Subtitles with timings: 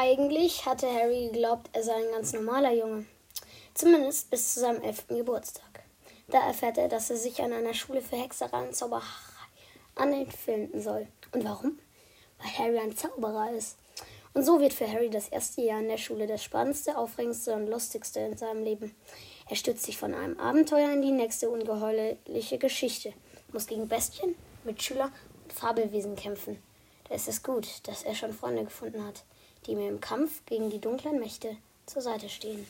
[0.00, 3.04] Eigentlich hatte Harry geglaubt, er sei ein ganz normaler Junge.
[3.74, 5.82] Zumindest bis zu seinem elften Geburtstag.
[6.28, 9.02] Da erfährt er, dass er sich an einer Schule für Hexerei und Zauberei
[9.96, 11.08] anfinden soll.
[11.32, 11.80] Und warum?
[12.38, 13.76] Weil Harry ein Zauberer ist.
[14.34, 17.66] Und so wird für Harry das erste Jahr in der Schule das spannendste, aufregendste und
[17.66, 18.94] lustigste in seinem Leben.
[19.48, 23.14] Er stützt sich von einem Abenteuer in die nächste ungeheuerliche Geschichte,
[23.52, 25.10] muss gegen Bestien, Mitschüler
[25.42, 26.62] und Fabelwesen kämpfen.
[27.08, 29.24] Da ist es gut, dass er schon Freunde gefunden hat,
[29.66, 32.66] die ihm im Kampf gegen die dunklen Mächte zur Seite stehen.